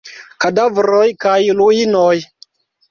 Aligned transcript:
Kadavroj 0.45 1.05
kaj 1.27 1.37
ruinoj. 1.61 2.13